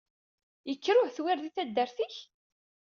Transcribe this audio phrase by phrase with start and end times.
[0.69, 2.15] Yekker uhedwir di taddert-ik?